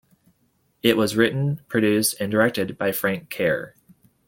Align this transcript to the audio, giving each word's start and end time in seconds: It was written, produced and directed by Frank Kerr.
It 0.81 0.97
was 0.97 1.15
written, 1.15 1.61
produced 1.67 2.15
and 2.19 2.31
directed 2.31 2.75
by 2.75 2.91
Frank 2.91 3.29
Kerr. 3.29 3.75